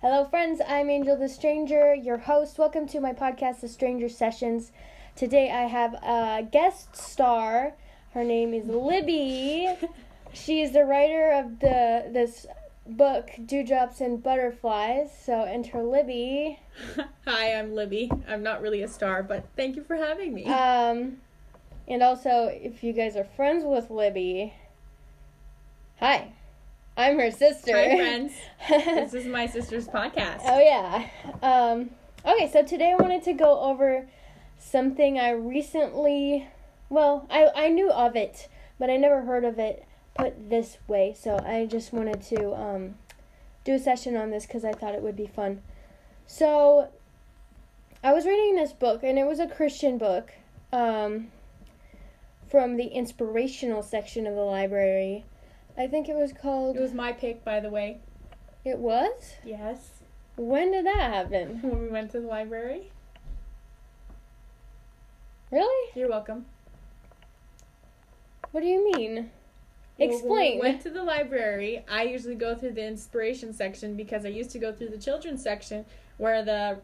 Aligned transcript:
Hello, 0.00 0.24
friends. 0.24 0.60
I'm 0.66 0.90
Angel 0.90 1.16
the 1.16 1.28
Stranger, 1.28 1.94
your 1.94 2.18
host. 2.18 2.58
Welcome 2.58 2.88
to 2.88 2.98
my 2.98 3.12
podcast, 3.12 3.60
The 3.60 3.68
Stranger 3.68 4.08
Sessions. 4.08 4.72
Today 5.14 5.48
I 5.52 5.66
have 5.66 5.94
a 5.94 6.42
guest 6.50 6.96
star. 6.96 7.74
Her 8.14 8.24
name 8.24 8.52
is 8.52 8.66
Libby. 8.66 9.76
she 10.32 10.60
is 10.62 10.72
the 10.72 10.84
writer 10.84 11.30
of 11.30 11.60
the 11.60 12.10
this 12.12 12.48
book, 12.84 13.30
Dewdrops 13.44 14.00
and 14.00 14.20
Butterflies. 14.20 15.10
So 15.24 15.42
enter 15.42 15.84
Libby. 15.84 16.58
Hi, 17.26 17.54
I'm 17.54 17.74
Libby. 17.74 18.10
I'm 18.26 18.42
not 18.42 18.60
really 18.60 18.82
a 18.82 18.88
star, 18.88 19.22
but 19.22 19.46
thank 19.56 19.76
you 19.76 19.84
for 19.84 19.94
having 19.94 20.34
me. 20.34 20.46
Um, 20.46 21.18
and 21.88 22.02
also, 22.02 22.46
if 22.52 22.84
you 22.84 22.92
guys 22.92 23.16
are 23.16 23.24
friends 23.24 23.64
with 23.64 23.90
Libby, 23.90 24.52
hi, 25.98 26.32
I'm 26.96 27.18
her 27.18 27.30
sister. 27.30 27.72
Hi, 27.72 27.96
friends. 27.96 28.32
this 28.68 29.14
is 29.14 29.26
my 29.26 29.46
sister's 29.46 29.88
podcast. 29.88 30.42
Oh 30.44 30.60
yeah. 30.60 31.08
Um, 31.42 31.90
okay, 32.26 32.50
so 32.52 32.62
today 32.62 32.94
I 32.98 33.02
wanted 33.02 33.22
to 33.24 33.32
go 33.32 33.60
over 33.60 34.06
something 34.58 35.18
I 35.18 35.30
recently, 35.30 36.46
well, 36.90 37.26
I 37.30 37.48
I 37.54 37.68
knew 37.68 37.90
of 37.90 38.16
it, 38.16 38.48
but 38.78 38.90
I 38.90 38.96
never 38.96 39.22
heard 39.22 39.44
of 39.44 39.58
it 39.58 39.86
put 40.14 40.50
this 40.50 40.76
way. 40.86 41.16
So 41.18 41.38
I 41.38 41.64
just 41.64 41.92
wanted 41.92 42.22
to 42.24 42.52
um, 42.54 42.96
do 43.64 43.74
a 43.74 43.78
session 43.78 44.16
on 44.16 44.30
this 44.30 44.44
because 44.44 44.64
I 44.64 44.72
thought 44.72 44.94
it 44.94 45.02
would 45.02 45.16
be 45.16 45.26
fun. 45.26 45.62
So 46.26 46.90
I 48.04 48.12
was 48.12 48.26
reading 48.26 48.56
this 48.56 48.72
book, 48.72 49.02
and 49.02 49.18
it 49.18 49.26
was 49.26 49.40
a 49.40 49.46
Christian 49.46 49.96
book 49.96 50.32
um, 50.72 51.28
from 52.48 52.76
the 52.76 52.86
inspirational 52.86 53.82
section 53.82 54.26
of 54.26 54.34
the 54.34 54.42
library. 54.42 55.24
I 55.76 55.86
think 55.86 56.08
it 56.08 56.16
was 56.16 56.32
called. 56.32 56.76
It 56.76 56.80
was 56.80 56.94
my 56.94 57.12
pick, 57.12 57.44
by 57.44 57.60
the 57.60 57.70
way. 57.70 57.98
It 58.64 58.78
was. 58.78 59.34
Yes. 59.44 59.90
When 60.36 60.72
did 60.72 60.86
that 60.86 61.12
happen? 61.12 61.60
When 61.62 61.80
we 61.80 61.88
went 61.88 62.10
to 62.12 62.20
the 62.20 62.26
library. 62.26 62.90
Really? 65.50 65.90
You're 65.94 66.08
welcome. 66.08 66.46
What 68.50 68.60
do 68.60 68.66
you 68.66 68.92
mean? 68.92 69.30
Well, 69.98 70.08
when 70.08 70.10
Explain. 70.10 70.54
we 70.54 70.60
went 70.60 70.82
to 70.82 70.90
the 70.90 71.02
library. 71.02 71.84
I 71.88 72.04
usually 72.04 72.34
go 72.34 72.54
through 72.54 72.72
the 72.72 72.86
inspiration 72.86 73.52
section 73.52 73.96
because 73.96 74.24
I 74.24 74.28
used 74.28 74.50
to 74.50 74.58
go 74.58 74.72
through 74.72 74.90
the 74.90 74.98
children's 74.98 75.42
section 75.42 75.84
where 76.18 76.44
the 76.44 76.78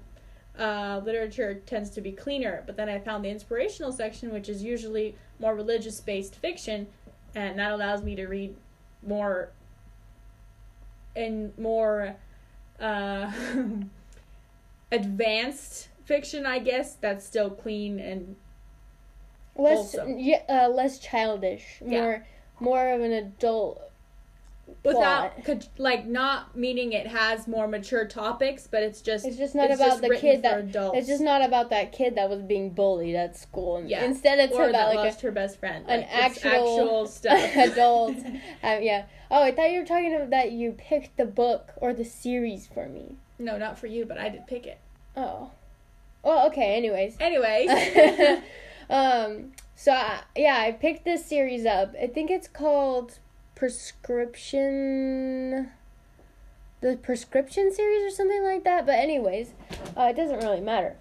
uh, 0.59 1.01
literature 1.05 1.55
tends 1.67 1.91
to 1.91 2.01
be 2.01 2.13
cleaner. 2.13 2.63
But 2.67 2.77
then 2.77 2.89
I 2.89 2.99
found 2.99 3.25
the 3.25 3.31
inspirational 3.31 3.93
section, 3.93 4.33
which 4.33 4.49
is 4.49 4.63
usually 4.63 5.17
more 5.39 5.55
religious 5.55 6.01
based 6.01 6.37
fiction, 6.37 6.87
and 7.35 7.59
that 7.59 7.73
allows 7.73 8.03
me 8.03 8.15
to 8.17 8.27
read 8.27 8.57
more 9.07 9.51
and 11.17 11.57
more 11.59 12.17
uh, 12.81 13.31
advanced 14.93 15.89
fiction, 16.05 16.47
I 16.47 16.59
guess, 16.59 16.95
that's 16.95 17.25
still 17.25 17.51
clean 17.51 17.99
and 18.01 18.37
less 19.57 19.95
yeah, 20.07 20.43
uh, 20.49 20.69
less 20.69 20.99
childish, 20.99 21.81
Yeah. 21.85 22.01
more 22.01 22.27
more 22.61 22.89
of 22.91 23.01
an 23.01 23.13
adult. 23.13 23.81
Without 24.85 25.45
could- 25.45 25.67
like 25.79 26.07
not 26.07 26.57
meaning 26.57 26.93
it 26.93 27.07
has 27.07 27.47
more 27.49 27.67
mature 27.69 28.05
topics, 28.07 28.67
but 28.67 28.83
it's 28.83 29.01
just 29.01 29.27
It's 29.27 29.37
just 29.37 29.55
not 29.55 29.71
It's 29.71 29.81
about 29.81 30.01
just 30.01 30.03
the 30.03 30.17
kid 30.17 30.43
that 30.43 30.59
adults. 30.61 30.99
it's 30.99 31.09
just 31.09 31.23
not 31.23 31.45
about 31.45 31.71
that 31.71 31.93
kid 31.93 32.15
that 32.17 32.29
was 32.29 32.43
being 32.43 32.71
bullied 32.71 33.15
at 33.15 33.37
school. 33.37 33.77
And 33.79 33.89
Yeah. 33.91 34.05
Instead, 34.05 34.39
it's 34.39 34.55
or 34.55 34.69
about 34.69 34.95
like 34.95 35.05
lost 35.05 35.21
her 35.23 35.31
best 35.31 35.59
friend. 35.59 35.85
an 35.89 36.01
Like, 36.01 36.09
actual- 36.15 36.51
actual 36.51 37.07
stuff. 37.19 37.57
adult. 37.57 38.17
um, 38.63 38.83
yeah. 38.83 39.05
Oh, 39.31 39.43
I 39.43 39.53
thought 39.53 39.71
you 39.73 39.81
were 39.81 39.87
talking 39.87 40.15
about 40.15 40.31
that 40.31 40.53
you 40.53 40.73
picked 40.73 41.17
the 41.17 41.25
book 41.27 41.73
or 41.77 41.93
the 41.93 42.05
series 42.05 42.67
for 42.67 42.89
me. 42.89 43.17
no, 43.39 43.59
not 43.59 43.79
for 43.79 43.87
you, 43.87 44.05
but 44.05 44.19
I 44.19 44.29
did 44.29 44.47
pick 44.47 44.67
it. 44.67 44.79
Oh. 45.17 45.51
Well, 46.23 46.47
okay. 46.49 46.75
Anyways. 46.77 47.17
Anyways, 47.21 47.71
um. 48.91 49.53
So 49.77 49.93
I, 49.93 50.21
yeah, 50.37 50.57
I 50.59 50.73
picked 50.73 51.05
this 51.05 51.25
series 51.27 51.67
up. 51.67 51.95
I 52.01 52.07
think 52.07 52.31
it's 52.31 52.47
called 52.49 53.19
Prescription. 53.55 55.71
The 56.81 56.97
prescription 56.97 57.73
series 57.73 58.05
or 58.05 58.11
something 58.15 58.45
like 58.45 58.65
that. 58.65 58.87
But 58.87 58.97
anyways, 58.97 59.53
uh, 59.97 60.09
it 60.11 60.17
doesn't 60.17 60.39
really 60.39 60.61
matter. 60.61 60.97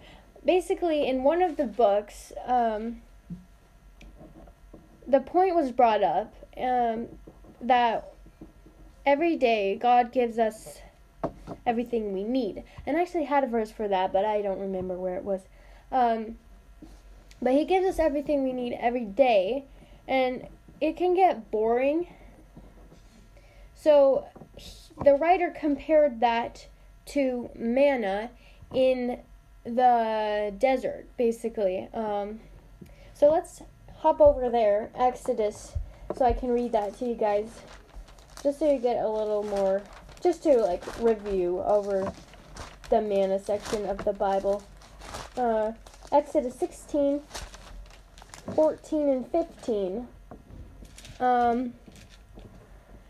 Basically, 0.46 1.08
in 1.08 1.24
one 1.24 1.42
of 1.42 1.58
the 1.58 1.66
books, 1.66 2.32
um, 2.46 3.02
the 5.08 5.20
point 5.20 5.56
was 5.56 5.72
brought 5.72 6.04
up 6.04 6.34
um, 6.58 7.08
that 7.62 8.14
every 9.06 9.36
day 9.36 9.76
God 9.76 10.12
gives 10.12 10.40
us 10.40 10.80
everything 11.66 12.14
we 12.14 12.24
need. 12.24 12.64
And 12.86 12.98
I 12.98 13.02
actually 13.02 13.26
had 13.26 13.44
a 13.44 13.48
verse 13.48 13.72
for 13.72 13.88
that, 13.88 14.14
but 14.14 14.26
I 14.26 14.42
don't 14.42 14.60
remember 14.60 14.96
where 14.96 15.16
it 15.16 15.24
was. 15.24 15.42
Um, 15.92 16.38
but 17.42 17.54
He 17.54 17.66
gives 17.66 17.86
us 17.86 18.00
everything 18.00 18.44
we 18.44 18.54
need 18.54 18.78
every 18.80 19.06
day, 19.06 19.66
and 20.08 20.48
it 20.80 20.98
can 20.98 21.16
get 21.16 21.52
boring. 21.52 22.08
So 23.84 24.24
he- 24.56 24.94
the 25.04 25.16
writer 25.16 25.52
compared 25.52 26.22
that 26.22 26.68
to 27.08 27.50
manna 27.54 28.30
in 28.74 29.20
the 29.66 30.54
desert, 30.58 31.08
basically. 31.18 31.90
Um, 31.94 32.40
so 33.14 33.30
let's 33.30 33.62
hop 33.98 34.22
over 34.22 34.50
there, 34.50 34.90
Exodus, 34.96 35.74
so 36.16 36.24
I 36.24 36.32
can 36.32 36.50
read 36.52 36.72
that 36.72 36.98
to 37.00 37.06
you 37.06 37.14
guys, 37.14 37.50
just 38.42 38.60
so 38.60 38.72
you 38.72 38.80
get 38.80 39.04
a 39.04 39.10
little 39.10 39.44
more, 39.44 39.82
just 40.22 40.44
to 40.44 40.62
like 40.62 40.82
review 41.02 41.60
over 41.60 42.14
the 42.90 43.02
manna 43.02 43.38
section 43.38 43.86
of 43.86 44.06
the 44.06 44.14
Bible. 44.14 44.64
Uh, 45.36 45.74
Exodus 46.10 46.56
16, 46.56 47.22
14, 48.56 49.10
and 49.10 49.28
15. 49.30 50.08
Um, 51.20 51.74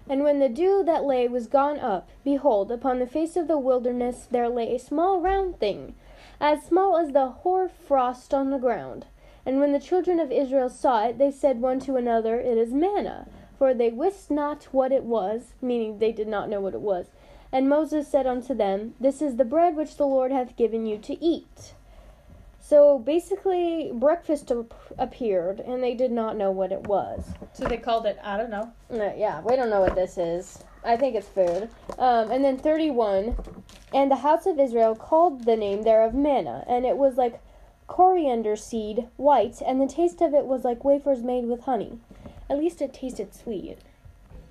and 0.09 0.23
when 0.23 0.39
the 0.39 0.49
dew 0.49 0.83
that 0.83 1.05
lay 1.05 1.27
was 1.27 1.47
gone 1.47 1.79
up, 1.79 2.09
behold, 2.23 2.71
upon 2.71 2.99
the 2.99 3.07
face 3.07 3.35
of 3.35 3.47
the 3.47 3.57
wilderness 3.57 4.27
there 4.29 4.49
lay 4.49 4.75
a 4.75 4.79
small 4.79 5.21
round 5.21 5.59
thing, 5.59 5.95
as 6.39 6.63
small 6.63 6.97
as 6.97 7.11
the 7.11 7.29
hoar 7.29 7.69
frost 7.69 8.33
on 8.33 8.49
the 8.49 8.57
ground. 8.57 9.05
And 9.45 9.59
when 9.59 9.71
the 9.71 9.79
children 9.79 10.19
of 10.19 10.31
Israel 10.31 10.69
saw 10.69 11.05
it, 11.05 11.17
they 11.17 11.31
said 11.31 11.61
one 11.61 11.79
to 11.81 11.95
another, 11.95 12.39
It 12.39 12.57
is 12.57 12.73
manna. 12.73 13.27
For 13.57 13.73
they 13.73 13.89
wist 13.89 14.29
not 14.29 14.65
what 14.71 14.91
it 14.91 15.03
was, 15.03 15.53
meaning 15.61 15.99
they 15.99 16.11
did 16.11 16.27
not 16.27 16.49
know 16.49 16.59
what 16.59 16.73
it 16.73 16.81
was. 16.81 17.07
And 17.51 17.69
Moses 17.69 18.07
said 18.07 18.25
unto 18.25 18.53
them, 18.53 18.95
This 18.99 19.21
is 19.21 19.35
the 19.35 19.45
bread 19.45 19.75
which 19.75 19.95
the 19.95 20.07
Lord 20.07 20.31
hath 20.31 20.55
given 20.55 20.85
you 20.85 20.97
to 20.97 21.23
eat. 21.23 21.73
So 22.65 22.97
basically, 22.97 23.91
breakfast 23.93 24.49
ap- 24.49 24.73
appeared, 24.97 25.59
and 25.59 25.83
they 25.83 25.93
did 25.93 26.13
not 26.13 26.37
know 26.37 26.49
what 26.49 26.71
it 26.71 26.87
was. 26.87 27.25
so 27.51 27.65
they 27.65 27.75
called 27.75 28.05
it. 28.05 28.17
I 28.23 28.37
don't 28.37 28.49
know. 28.49 28.71
No, 28.89 29.13
yeah, 29.17 29.41
we 29.41 29.57
don't 29.57 29.69
know 29.69 29.81
what 29.81 29.95
this 29.95 30.17
is. 30.17 30.63
I 30.81 30.95
think 30.95 31.15
it's 31.15 31.27
food. 31.27 31.69
Um, 31.99 32.31
and 32.31 32.43
then 32.43 32.57
31. 32.57 33.35
And 33.93 34.09
the 34.09 34.15
house 34.15 34.45
of 34.45 34.59
Israel 34.59 34.95
called 34.95 35.43
the 35.43 35.57
name 35.57 35.83
thereof 35.83 36.13
manna, 36.13 36.63
and 36.65 36.85
it 36.85 36.95
was 36.95 37.17
like 37.17 37.41
coriander 37.87 38.55
seed, 38.55 39.07
white, 39.17 39.61
and 39.61 39.81
the 39.81 39.85
taste 39.87 40.21
of 40.21 40.33
it 40.33 40.45
was 40.45 40.63
like 40.63 40.85
wafers 40.85 41.21
made 41.21 41.45
with 41.45 41.63
honey. 41.63 41.99
At 42.49 42.59
least 42.59 42.81
it 42.81 42.93
tasted 42.93 43.35
sweet. 43.35 43.77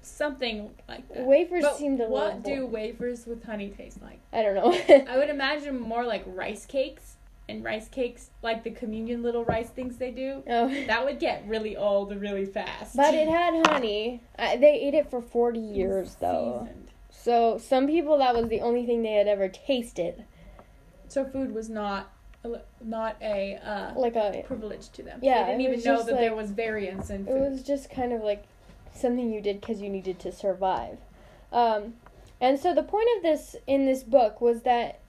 Something 0.02 0.70
like 0.86 1.08
that. 1.08 1.24
Wafers 1.24 1.62
But 1.62 1.76
seemed 1.78 2.00
a 2.02 2.08
what 2.08 2.42
do 2.42 2.66
wafers 2.66 3.26
with 3.26 3.42
honey 3.44 3.70
taste 3.70 4.02
like? 4.02 4.20
I 4.34 4.42
don't 4.42 4.54
know. 4.54 5.04
I 5.10 5.16
would 5.16 5.30
imagine 5.30 5.80
more 5.80 6.04
like 6.04 6.24
rice 6.26 6.66
cakes, 6.66 7.16
and 7.48 7.64
rice 7.64 7.88
cakes 7.88 8.30
like 8.42 8.64
the 8.64 8.70
communion 8.70 9.22
little 9.22 9.44
rice 9.44 9.68
things 9.68 9.96
they 9.96 10.10
do. 10.10 10.42
oh. 10.48 10.68
That 10.86 11.04
would 11.04 11.18
get 11.18 11.44
really 11.46 11.76
old 11.76 12.14
really 12.16 12.46
fast. 12.46 12.96
But 12.96 13.14
it 13.14 13.28
had 13.28 13.66
honey. 13.66 14.22
I, 14.38 14.56
they 14.56 14.74
ate 14.80 14.94
it 14.94 15.10
for 15.10 15.20
40 15.20 15.58
years, 15.58 16.16
though. 16.20 16.68
So 17.10 17.58
some 17.58 17.86
people, 17.86 18.18
that 18.18 18.34
was 18.34 18.48
the 18.48 18.60
only 18.60 18.86
thing 18.86 19.02
they 19.02 19.12
had 19.12 19.28
ever 19.28 19.48
tasted. 19.48 20.24
So 21.08 21.24
food 21.24 21.52
was 21.52 21.68
not 21.68 22.10
a 22.44 22.60
not 22.82 23.16
a 23.20 23.56
uh, 23.56 23.92
Like 23.94 24.16
a. 24.16 24.42
privilege 24.46 24.88
to 24.90 25.02
them. 25.02 25.20
Yeah, 25.22 25.44
they 25.44 25.52
didn't 25.52 25.72
even 25.72 25.84
know 25.84 26.02
that 26.02 26.18
there 26.18 26.34
was 26.34 26.50
variance 26.50 27.10
in 27.10 27.28
It 27.28 27.34
was 27.34 27.62
just 27.62 27.90
kind 27.90 28.12
of 28.12 28.22
like 28.22 28.44
something 28.94 29.30
you 29.32 29.40
did 29.40 29.60
because 29.60 29.80
you 29.80 29.88
needed 29.88 30.18
to 30.20 30.32
survive. 30.32 30.98
Um, 31.52 31.94
and 32.40 32.58
so 32.58 32.74
the 32.74 32.82
point 32.82 33.08
of 33.16 33.22
this 33.22 33.56
in 33.66 33.84
this 33.84 34.02
book 34.02 34.40
was 34.40 34.62
that 34.62 35.01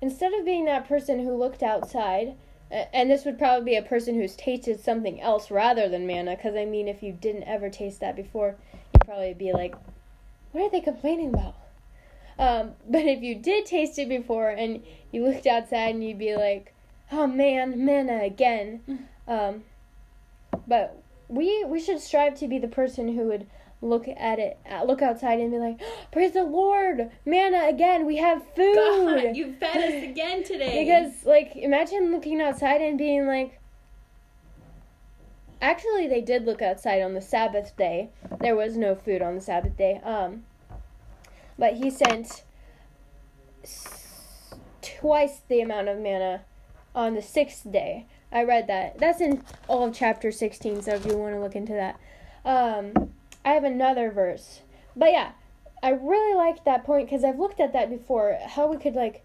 instead 0.00 0.32
of 0.32 0.44
being 0.44 0.64
that 0.66 0.88
person 0.88 1.20
who 1.20 1.36
looked 1.36 1.62
outside, 1.62 2.34
and 2.70 3.10
this 3.10 3.24
would 3.24 3.38
probably 3.38 3.72
be 3.72 3.76
a 3.76 3.82
person 3.82 4.14
who's 4.14 4.36
tasted 4.36 4.80
something 4.80 5.20
else 5.20 5.50
rather 5.50 5.88
than 5.88 6.06
manna, 6.06 6.36
because 6.36 6.54
I 6.54 6.64
mean, 6.64 6.88
if 6.88 7.02
you 7.02 7.12
didn't 7.12 7.44
ever 7.44 7.70
taste 7.70 8.00
that 8.00 8.16
before, 8.16 8.56
you'd 8.92 9.06
probably 9.06 9.34
be 9.34 9.52
like, 9.52 9.74
what 10.52 10.64
are 10.64 10.70
they 10.70 10.80
complaining 10.80 11.32
about? 11.32 11.56
Um, 12.38 12.72
but 12.88 13.04
if 13.04 13.22
you 13.22 13.34
did 13.34 13.66
taste 13.66 13.98
it 13.98 14.08
before 14.08 14.50
and 14.50 14.82
you 15.12 15.24
looked 15.24 15.46
outside 15.46 15.94
and 15.94 16.04
you'd 16.04 16.18
be 16.18 16.36
like, 16.36 16.74
oh 17.10 17.26
man, 17.26 17.84
manna 17.84 18.22
again. 18.22 19.08
Um, 19.26 19.64
but 20.66 21.02
we 21.28 21.64
we 21.64 21.80
should 21.80 22.00
strive 22.00 22.34
to 22.38 22.48
be 22.48 22.58
the 22.58 22.68
person 22.68 23.14
who 23.14 23.24
would 23.24 23.46
look 23.80 24.08
at 24.08 24.38
it, 24.38 24.58
uh, 24.70 24.84
look 24.84 25.02
outside, 25.02 25.40
and 25.40 25.50
be 25.50 25.58
like, 25.58 25.80
"Praise 26.12 26.32
the 26.32 26.44
Lord, 26.44 27.10
manna 27.24 27.66
again! 27.68 28.06
We 28.06 28.16
have 28.16 28.42
food." 28.54 28.74
God, 28.74 29.36
you 29.36 29.52
fed 29.54 29.76
us 29.76 30.02
again 30.02 30.44
today. 30.44 30.84
Because 30.84 31.24
like 31.24 31.56
imagine 31.56 32.12
looking 32.12 32.40
outside 32.40 32.80
and 32.80 32.98
being 32.98 33.26
like 33.26 33.58
Actually 35.60 36.06
they 36.06 36.20
did 36.20 36.44
look 36.44 36.62
outside 36.62 37.02
on 37.02 37.14
the 37.14 37.20
Sabbath 37.20 37.76
day. 37.76 38.10
There 38.40 38.54
was 38.54 38.76
no 38.76 38.94
food 38.94 39.22
on 39.22 39.34
the 39.34 39.40
Sabbath 39.40 39.76
day. 39.76 40.00
Um 40.04 40.44
but 41.58 41.74
he 41.74 41.90
sent 41.90 42.44
s- 43.64 44.54
twice 44.80 45.40
the 45.48 45.60
amount 45.60 45.88
of 45.88 45.98
manna 45.98 46.42
on 46.94 47.14
the 47.14 47.22
sixth 47.22 47.70
day. 47.70 48.06
I 48.30 48.44
read 48.44 48.68
that. 48.68 48.98
That's 48.98 49.20
in 49.20 49.42
all 49.66 49.84
of 49.84 49.94
chapter 49.94 50.30
16, 50.30 50.82
so 50.82 50.94
if 50.94 51.06
you 51.06 51.16
want 51.16 51.34
to 51.34 51.40
look 51.40 51.56
into 51.56 51.72
that. 51.72 51.98
Um 52.44 53.12
I 53.44 53.52
have 53.52 53.64
another 53.64 54.10
verse. 54.10 54.60
But 54.96 55.12
yeah, 55.12 55.32
I 55.82 55.90
really 55.90 56.34
liked 56.34 56.64
that 56.64 56.84
point 56.84 57.06
because 57.06 57.24
I've 57.24 57.38
looked 57.38 57.60
at 57.60 57.72
that 57.72 57.88
before. 57.88 58.38
How 58.46 58.66
we 58.66 58.76
could 58.76 58.94
like 58.94 59.24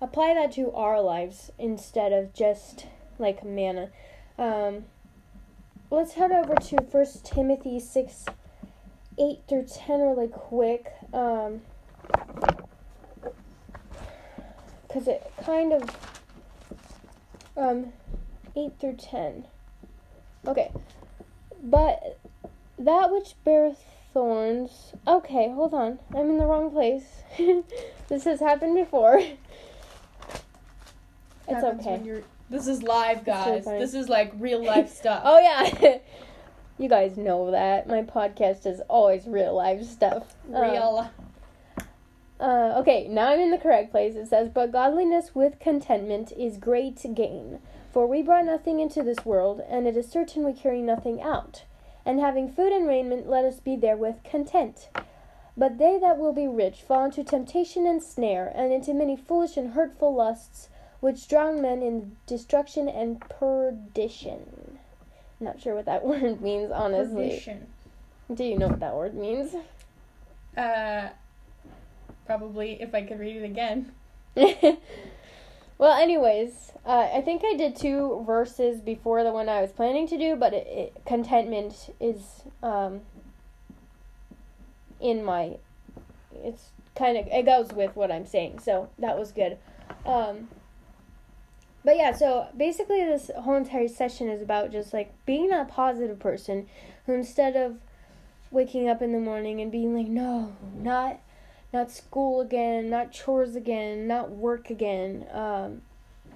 apply 0.00 0.34
that 0.34 0.52
to 0.52 0.72
our 0.72 1.00
lives 1.00 1.50
instead 1.58 2.12
of 2.12 2.34
just 2.34 2.86
like 3.18 3.44
manna. 3.44 3.90
Um, 4.38 4.84
let's 5.90 6.12
head 6.14 6.32
over 6.32 6.54
to 6.54 6.82
First 6.84 7.24
Timothy 7.24 7.80
six, 7.80 8.26
eight 9.18 9.40
through 9.48 9.66
ten, 9.72 10.00
really 10.00 10.28
quick, 10.28 10.92
um, 11.14 11.62
because 14.86 15.08
it 15.08 15.32
kind 15.42 15.72
of 15.72 15.82
um, 17.56 17.92
eight 18.54 18.72
through 18.78 18.96
ten. 18.96 19.46
Okay, 20.46 20.70
but 21.62 22.18
that 22.78 23.10
which 23.12 23.34
beareth 23.44 23.82
thorns. 24.12 24.92
Okay, 25.06 25.50
hold 25.50 25.74
on. 25.74 25.98
I'm 26.14 26.30
in 26.30 26.38
the 26.38 26.46
wrong 26.46 26.70
place. 26.70 27.22
this 28.08 28.24
has 28.24 28.40
happened 28.40 28.74
before. 28.74 29.20
It's 31.48 31.62
okay. 31.62 32.22
This 32.50 32.66
is 32.66 32.82
live, 32.82 33.18
It's 33.18 33.26
so 33.26 33.32
guys. 33.32 33.64
this 33.64 33.94
is 33.94 34.08
like 34.08 34.32
real 34.36 34.64
life 34.64 34.92
stuff. 34.94 35.22
Oh 35.24 35.38
yeah. 35.38 35.98
you 36.78 36.88
guys 36.88 37.16
know 37.16 37.52
that. 37.52 37.86
My 37.86 38.02
podcast 38.02 38.66
is 38.66 38.80
always 38.88 39.26
real 39.26 39.54
life 39.54 39.84
stuff. 39.84 40.34
Uh, 40.52 40.60
real. 40.60 41.10
Uh, 42.38 42.74
okay, 42.78 43.08
now 43.08 43.28
I'm 43.28 43.40
in 43.40 43.50
the 43.50 43.58
correct 43.58 43.90
place. 43.90 44.14
It 44.14 44.26
says, 44.28 44.50
But 44.52 44.72
godliness 44.72 45.34
with 45.34 45.58
contentment 45.58 46.32
is 46.36 46.58
great 46.58 47.00
gain. 47.14 47.60
For 47.92 48.06
we 48.06 48.22
brought 48.22 48.44
nothing 48.44 48.78
into 48.80 49.02
this 49.02 49.24
world, 49.24 49.62
and 49.70 49.86
it 49.86 49.96
is 49.96 50.06
certain 50.08 50.44
we 50.44 50.52
carry 50.52 50.82
nothing 50.82 51.22
out. 51.22 51.64
And 52.06 52.20
having 52.20 52.48
food 52.48 52.72
and 52.72 52.86
raiment, 52.86 53.28
let 53.28 53.44
us 53.44 53.58
be 53.58 53.74
therewith 53.74 54.22
content. 54.22 54.88
But 55.56 55.78
they 55.78 55.98
that 55.98 56.18
will 56.18 56.32
be 56.32 56.46
rich 56.46 56.80
fall 56.80 57.06
into 57.06 57.24
temptation 57.24 57.84
and 57.84 58.00
snare, 58.00 58.52
and 58.54 58.72
into 58.72 58.94
many 58.94 59.16
foolish 59.16 59.56
and 59.56 59.72
hurtful 59.72 60.14
lusts, 60.14 60.68
which 61.00 61.26
drown 61.26 61.60
men 61.60 61.82
in 61.82 62.16
destruction 62.26 62.88
and 62.88 63.20
perdition. 63.20 64.78
Not 65.40 65.60
sure 65.60 65.74
what 65.74 65.86
that 65.86 66.04
word 66.06 66.40
means, 66.40 66.70
honestly. 66.70 67.30
Perdition. 67.30 67.66
Do 68.32 68.44
you 68.44 68.56
know 68.56 68.68
what 68.68 68.80
that 68.80 68.94
word 68.94 69.14
means? 69.14 69.54
Uh, 70.56 71.08
probably 72.24 72.80
if 72.80 72.94
I 72.94 73.02
could 73.02 73.18
read 73.18 73.36
it 73.36 73.44
again. 73.44 73.92
well, 75.78 75.92
anyways, 75.92 76.72
uh, 76.84 77.08
I 77.12 77.20
think 77.20 77.42
I 77.44 77.54
did 77.54 77.76
two 77.76 78.24
verses 78.26 78.80
before 78.80 79.22
the 79.22 79.32
one 79.32 79.48
I 79.48 79.60
was 79.60 79.72
planning 79.72 80.06
to 80.08 80.18
do, 80.18 80.36
but 80.36 80.54
it, 80.54 80.66
it, 80.66 81.02
contentment 81.04 81.94
is 82.00 82.42
um, 82.62 83.00
in 85.00 85.24
my. 85.24 85.56
It's 86.34 86.70
kind 86.94 87.18
of 87.18 87.26
it 87.26 87.44
goes 87.44 87.72
with 87.72 87.94
what 87.94 88.10
I'm 88.10 88.26
saying, 88.26 88.60
so 88.60 88.88
that 88.98 89.18
was 89.18 89.32
good. 89.32 89.58
Um, 90.04 90.48
but 91.84 91.96
yeah, 91.96 92.12
so 92.12 92.48
basically, 92.56 93.04
this 93.04 93.30
whole 93.36 93.56
entire 93.56 93.88
session 93.88 94.28
is 94.28 94.42
about 94.42 94.72
just 94.72 94.92
like 94.92 95.12
being 95.26 95.48
that 95.50 95.68
positive 95.68 96.18
person 96.18 96.68
who 97.04 97.12
instead 97.12 97.54
of 97.54 97.78
waking 98.50 98.88
up 98.88 99.02
in 99.02 99.12
the 99.12 99.20
morning 99.20 99.60
and 99.60 99.70
being 99.70 99.94
like, 99.94 100.08
no, 100.08 100.56
not 100.74 101.20
not 101.72 101.90
school 101.90 102.40
again, 102.40 102.88
not 102.88 103.12
chores 103.12 103.56
again, 103.56 104.06
not 104.06 104.30
work 104.30 104.70
again. 104.70 105.26
Um, 105.32 105.82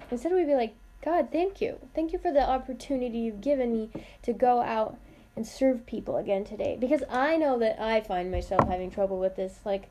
instead, 0.09 0.33
we'd 0.33 0.45
be 0.45 0.55
like, 0.55 0.75
God, 1.03 1.29
thank 1.31 1.61
you. 1.61 1.79
Thank 1.95 2.13
you 2.13 2.19
for 2.19 2.31
the 2.31 2.47
opportunity 2.47 3.19
you've 3.19 3.41
given 3.41 3.73
me 3.73 3.89
to 4.21 4.33
go 4.33 4.61
out 4.61 4.97
and 5.35 5.47
serve 5.47 5.85
people 5.85 6.17
again 6.17 6.43
today. 6.43 6.77
Because 6.79 7.03
I 7.09 7.37
know 7.37 7.57
that 7.59 7.81
I 7.81 8.01
find 8.01 8.29
myself 8.29 8.67
having 8.67 8.91
trouble 8.91 9.19
with 9.19 9.35
this. 9.35 9.59
Like, 9.65 9.89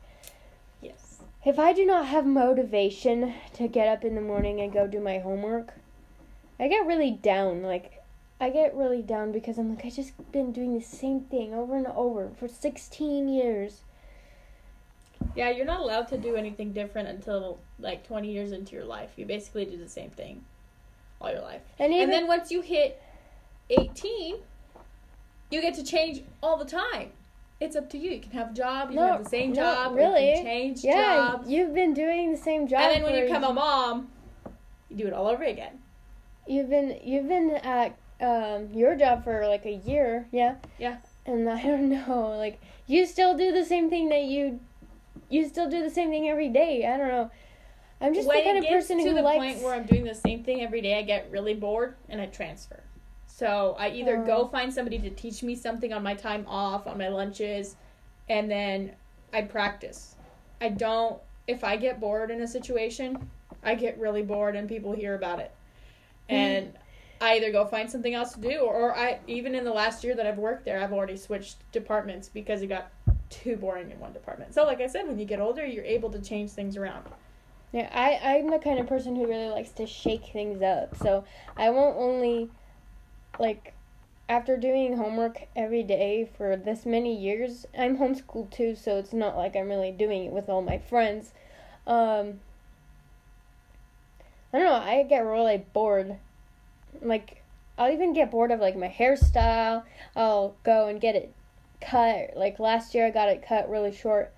Yes. 0.81 1.19
if 1.43 1.59
I 1.59 1.73
do 1.73 1.85
not 1.85 2.05
have 2.05 2.25
motivation 2.25 3.33
to 3.53 3.67
get 3.67 3.87
up 3.87 4.05
in 4.05 4.15
the 4.15 4.21
morning 4.21 4.61
and 4.61 4.71
go 4.71 4.87
do 4.87 4.99
my 4.99 5.19
homework, 5.19 5.73
I 6.59 6.67
get 6.67 6.85
really 6.85 7.11
down. 7.11 7.63
Like, 7.63 8.01
I 8.39 8.49
get 8.49 8.75
really 8.75 9.01
down 9.01 9.31
because 9.31 9.57
I'm 9.57 9.75
like, 9.75 9.85
I 9.85 9.89
just 9.89 10.13
been 10.31 10.51
doing 10.51 10.73
the 10.77 10.85
same 10.85 11.21
thing 11.21 11.53
over 11.53 11.75
and 11.75 11.87
over 11.87 12.31
for 12.39 12.47
16 12.47 13.27
years. 13.27 13.81
Yeah, 15.35 15.49
you're 15.49 15.65
not 15.65 15.79
allowed 15.79 16.07
to 16.09 16.17
do 16.17 16.35
anything 16.35 16.73
different 16.73 17.07
until 17.07 17.59
like 17.79 18.05
20 18.05 18.31
years 18.31 18.51
into 18.51 18.75
your 18.75 18.85
life. 18.85 19.11
You 19.17 19.25
basically 19.25 19.65
do 19.65 19.77
the 19.77 19.89
same 19.89 20.09
thing 20.09 20.43
all 21.19 21.31
your 21.31 21.41
life. 21.41 21.61
And 21.79 21.93
even 21.93 22.05
and 22.05 22.13
then 22.13 22.27
once 22.27 22.51
you 22.51 22.61
hit 22.61 23.01
18, 23.69 24.37
you 25.51 25.61
get 25.61 25.73
to 25.75 25.83
change 25.83 26.23
all 26.41 26.57
the 26.57 26.65
time. 26.65 27.11
It's 27.59 27.75
up 27.75 27.89
to 27.91 27.97
you. 27.97 28.11
You 28.11 28.19
can 28.21 28.31
have 28.31 28.51
a 28.51 28.53
job, 28.53 28.89
you 28.89 28.95
No, 28.95 29.01
can 29.03 29.11
have 29.13 29.23
the 29.23 29.29
same 29.29 29.53
job, 29.53 29.95
really. 29.95 30.29
you 30.29 30.35
can 30.37 30.45
change 30.45 30.83
yeah, 30.83 31.15
jobs. 31.31 31.49
you've 31.49 31.73
been 31.75 31.93
doing 31.93 32.31
the 32.31 32.37
same 32.37 32.67
job. 32.67 32.79
And 32.81 32.95
then 32.95 33.03
when 33.03 33.15
you 33.15 33.25
become 33.25 33.43
a 33.43 33.53
mom, 33.53 34.07
you 34.89 34.97
do 34.97 35.07
it 35.07 35.13
all 35.13 35.27
over 35.27 35.43
again. 35.43 35.79
You've 36.47 36.69
been 36.69 36.99
you've 37.03 37.27
been 37.27 37.51
at 37.51 37.95
um 38.19 38.69
your 38.73 38.95
job 38.95 39.23
for 39.23 39.47
like 39.47 39.65
a 39.65 39.73
year, 39.73 40.27
yeah. 40.31 40.55
Yeah. 40.79 40.97
And 41.27 41.47
I 41.47 41.61
don't 41.61 41.89
know, 42.07 42.33
like 42.35 42.59
you 42.87 43.05
still 43.05 43.37
do 43.37 43.51
the 43.51 43.63
same 43.63 43.91
thing 43.91 44.09
that 44.09 44.23
you 44.23 44.59
you 45.31 45.47
still 45.47 45.69
do 45.69 45.81
the 45.81 45.89
same 45.89 46.09
thing 46.09 46.29
every 46.29 46.49
day. 46.49 46.85
I 46.85 46.97
don't 46.97 47.07
know. 47.07 47.31
I'm 47.99 48.13
just 48.13 48.27
when 48.27 48.39
the 48.39 48.43
kind 48.43 48.57
it 48.57 48.63
of 48.65 48.69
person 48.69 48.97
to 48.97 49.03
who 49.03 49.15
the 49.15 49.21
point 49.21 49.61
where 49.61 49.73
I'm 49.73 49.85
doing 49.85 50.03
the 50.03 50.15
same 50.15 50.43
thing 50.43 50.61
every 50.61 50.81
day, 50.81 50.97
I 50.97 51.03
get 51.03 51.29
really 51.31 51.53
bored 51.53 51.95
and 52.09 52.19
I 52.19 52.25
transfer. 52.25 52.81
So 53.27 53.75
I 53.79 53.89
either 53.89 54.17
Oh. 54.17 54.25
go 54.25 54.47
find 54.47 54.73
somebody 54.73 54.99
to 54.99 55.09
teach 55.09 55.43
me 55.43 55.55
something 55.55 55.93
on 55.93 56.03
my 56.03 56.13
time 56.15 56.45
off, 56.47 56.87
on 56.87 56.97
my 56.97 57.07
lunches, 57.07 57.75
and 58.29 58.49
then 58.49 58.93
I 59.33 59.43
practice. 59.43 60.15
I 60.59 60.69
don't. 60.69 61.19
If 61.47 61.63
I 61.63 61.75
get 61.77 61.99
bored 61.99 62.29
in 62.31 62.41
a 62.41 62.47
situation, 62.47 63.29
I 63.63 63.75
get 63.75 63.99
really 63.99 64.21
bored 64.21 64.55
and 64.55 64.67
people 64.67 64.93
hear 64.93 65.15
about 65.15 65.39
it, 65.39 65.51
hmm. 66.29 66.35
and 66.35 66.73
I 67.19 67.37
either 67.37 67.51
go 67.51 67.65
find 67.65 67.89
something 67.89 68.13
else 68.13 68.33
to 68.33 68.41
do, 68.41 68.59
or, 68.59 68.73
or 68.73 68.97
I 68.97 69.19
even 69.27 69.53
in 69.55 69.63
the 69.63 69.73
last 69.73 70.03
year 70.03 70.15
that 70.15 70.25
I've 70.25 70.37
worked 70.39 70.65
there, 70.65 70.81
I've 70.81 70.93
already 70.93 71.17
switched 71.17 71.57
departments 71.71 72.29
because 72.29 72.61
it 72.61 72.67
got 72.67 72.91
too 73.31 73.55
boring 73.55 73.89
in 73.89 73.99
one 73.99 74.13
department. 74.13 74.53
So 74.53 74.65
like 74.65 74.81
I 74.81 74.87
said, 74.87 75.07
when 75.07 75.17
you 75.17 75.25
get 75.25 75.39
older, 75.39 75.65
you're 75.65 75.83
able 75.83 76.11
to 76.11 76.19
change 76.19 76.51
things 76.51 76.77
around. 76.77 77.05
Yeah, 77.73 77.89
I, 77.93 78.35
I'm 78.35 78.51
the 78.51 78.59
kind 78.59 78.79
of 78.79 78.87
person 78.87 79.15
who 79.15 79.25
really 79.25 79.49
likes 79.49 79.71
to 79.71 79.87
shake 79.87 80.25
things 80.33 80.61
up. 80.61 80.97
So 80.97 81.23
I 81.55 81.69
won't 81.69 81.95
only, 81.97 82.49
like, 83.39 83.73
after 84.27 84.57
doing 84.57 84.97
homework 84.97 85.37
every 85.55 85.81
day 85.81 86.29
for 86.37 86.57
this 86.57 86.85
many 86.85 87.17
years, 87.17 87.65
I'm 87.77 87.97
homeschooled 87.97 88.51
too, 88.51 88.75
so 88.75 88.97
it's 88.97 89.13
not 89.13 89.37
like 89.37 89.55
I'm 89.55 89.69
really 89.69 89.91
doing 89.91 90.25
it 90.25 90.33
with 90.33 90.49
all 90.49 90.61
my 90.61 90.77
friends. 90.77 91.31
Um, 91.87 92.41
I 94.53 94.57
don't 94.59 94.65
know, 94.65 94.73
I 94.73 95.03
get 95.03 95.21
really 95.21 95.63
bored. 95.73 96.17
Like, 97.01 97.41
I'll 97.77 97.91
even 97.91 98.13
get 98.13 98.31
bored 98.31 98.51
of, 98.51 98.59
like, 98.59 98.75
my 98.75 98.89
hairstyle. 98.89 99.83
I'll 100.13 100.55
go 100.63 100.87
and 100.87 100.99
get 100.99 101.15
it 101.15 101.33
cut. 101.81 102.31
Like, 102.35 102.59
last 102.59 102.93
year 102.95 103.07
I 103.07 103.09
got 103.09 103.29
it 103.29 103.43
cut 103.47 103.69
really 103.69 103.91
short. 103.91 104.33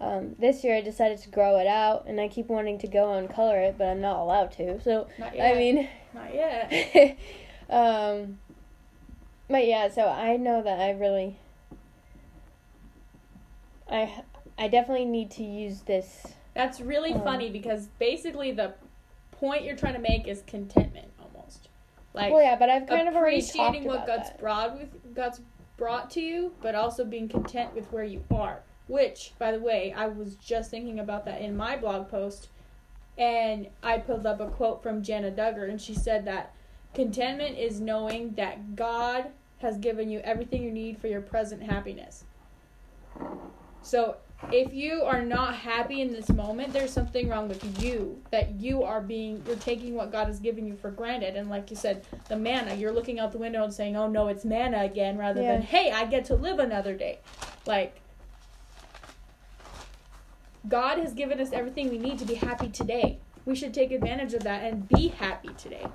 Um, 0.00 0.36
this 0.38 0.62
year 0.62 0.76
I 0.76 0.80
decided 0.80 1.18
to 1.18 1.28
grow 1.30 1.58
it 1.58 1.66
out, 1.66 2.04
and 2.06 2.20
I 2.20 2.28
keep 2.28 2.46
wanting 2.46 2.78
to 2.80 2.86
go 2.86 3.14
and 3.14 3.28
color 3.28 3.58
it, 3.60 3.76
but 3.78 3.88
I'm 3.88 4.00
not 4.00 4.18
allowed 4.20 4.52
to. 4.52 4.80
So 4.82 5.08
Not 5.18 5.34
yet. 5.34 5.54
I 5.54 5.58
mean, 5.58 5.88
not 6.14 6.34
yet. 6.34 7.18
um, 7.70 8.38
but 9.48 9.66
yeah. 9.66 9.88
So 9.88 10.08
I 10.08 10.36
know 10.36 10.62
that 10.62 10.80
I 10.80 10.92
really, 10.92 11.36
I 13.90 14.22
I 14.56 14.68
definitely 14.68 15.06
need 15.06 15.30
to 15.32 15.42
use 15.42 15.82
this. 15.82 16.26
That's 16.54 16.80
really 16.80 17.14
Um, 17.14 17.22
funny 17.22 17.50
because 17.50 17.88
basically 17.98 18.52
the 18.52 18.74
point 19.32 19.64
you're 19.64 19.76
trying 19.76 19.94
to 19.94 20.00
make 20.00 20.28
is 20.28 20.42
contentment 20.46 21.08
almost. 21.20 21.68
Like 22.14 22.32
Well, 22.32 22.42
yeah, 22.42 22.56
but 22.56 22.68
I've 22.68 22.86
kind 22.86 23.08
of 23.08 23.16
already 23.16 23.38
appreciating 23.38 23.84
what 23.84 24.06
God's 24.06 24.30
brought 24.38 24.78
with 24.78 25.14
God's 25.14 25.40
brought 25.78 26.10
to 26.10 26.20
you, 26.20 26.52
but 26.60 26.74
also 26.74 27.04
being 27.04 27.28
content 27.28 27.74
with 27.74 27.90
where 27.90 28.04
you 28.04 28.22
are. 28.30 28.60
Which, 28.88 29.32
by 29.38 29.52
the 29.52 29.60
way, 29.60 29.94
I 29.96 30.08
was 30.08 30.34
just 30.34 30.70
thinking 30.70 30.98
about 30.98 31.24
that 31.24 31.40
in 31.40 31.56
my 31.56 31.76
blog 31.76 32.10
post, 32.10 32.48
and 33.16 33.68
I 33.82 33.98
pulled 33.98 34.26
up 34.26 34.40
a 34.40 34.48
quote 34.48 34.82
from 34.82 35.02
Jana 35.02 35.30
Duggar, 35.30 35.70
and 35.70 35.80
she 35.80 35.94
said 35.94 36.24
that 36.26 36.52
contentment 36.94 37.56
is 37.56 37.80
knowing 37.80 38.34
that 38.34 38.76
God 38.76 39.30
has 39.58 39.78
given 39.78 40.10
you 40.10 40.20
everything 40.20 40.62
you 40.62 40.70
need 40.70 40.98
for 40.98 41.08
your 41.08 41.20
present 41.20 41.62
happiness. 41.62 42.24
So, 43.82 44.16
if 44.52 44.72
you 44.72 45.02
are 45.02 45.22
not 45.22 45.54
happy 45.56 46.00
in 46.00 46.12
this 46.12 46.28
moment, 46.30 46.72
there's 46.72 46.92
something 46.92 47.28
wrong 47.28 47.48
with 47.48 47.82
you. 47.82 48.22
That 48.30 48.60
you 48.60 48.82
are 48.84 49.00
being, 49.00 49.42
you're 49.46 49.56
taking 49.56 49.94
what 49.94 50.12
God 50.12 50.28
has 50.28 50.38
given 50.38 50.66
you 50.66 50.76
for 50.76 50.90
granted. 50.90 51.36
And 51.36 51.50
like 51.50 51.70
you 51.70 51.76
said, 51.76 52.06
the 52.28 52.36
manna, 52.36 52.74
you're 52.74 52.92
looking 52.92 53.18
out 53.18 53.32
the 53.32 53.38
window 53.38 53.64
and 53.64 53.72
saying, 53.74 53.96
oh 53.96 54.08
no, 54.08 54.28
it's 54.28 54.44
manna 54.44 54.84
again, 54.84 55.18
rather 55.18 55.42
Yeah. 55.42 55.54
than, 55.54 55.62
hey, 55.62 55.90
I 55.90 56.06
get 56.06 56.24
to 56.26 56.34
live 56.34 56.58
another 56.60 56.94
day. 56.94 57.18
Like, 57.66 58.00
God 60.68 60.98
has 60.98 61.12
given 61.14 61.40
us 61.40 61.52
everything 61.52 61.90
we 61.90 61.98
need 61.98 62.18
to 62.18 62.24
be 62.24 62.34
happy 62.34 62.68
today. 62.68 63.18
We 63.44 63.54
should 63.54 63.72
take 63.74 63.90
advantage 63.90 64.34
of 64.34 64.44
that 64.44 64.62
and 64.62 64.86
be 64.88 65.08
happy 65.08 65.50
today. 65.56 65.86